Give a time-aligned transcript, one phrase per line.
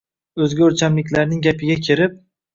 [0.45, 2.19] O‘zga o‘lchamliklarning gapiga kirib